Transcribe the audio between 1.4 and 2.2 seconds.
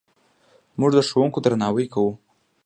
درناوی کوو.